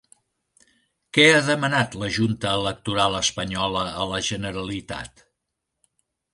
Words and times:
Què 1.17 1.25
ha 1.33 1.41
demanat 1.49 1.99
la 2.05 2.09
Junta 2.17 2.55
Electoral 2.63 3.19
espanyola 3.21 3.87
a 4.01 4.11
la 4.15 4.25
Generalitat? 4.33 5.27